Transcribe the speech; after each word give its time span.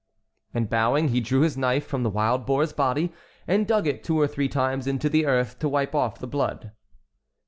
And 0.51 0.67
bowing, 0.67 1.09
he 1.09 1.21
drew 1.21 1.41
his 1.41 1.55
knife 1.55 1.85
from 1.85 2.01
the 2.01 2.09
wild 2.09 2.43
boar's 2.47 2.73
body 2.73 3.13
and 3.47 3.67
dug 3.67 3.85
it 3.85 4.03
two 4.03 4.19
or 4.19 4.27
three 4.27 4.49
times 4.49 4.87
into 4.87 5.09
the 5.09 5.27
earth 5.27 5.59
to 5.59 5.69
wipe 5.69 5.93
off 5.93 6.17
the 6.17 6.25
blood. 6.25 6.71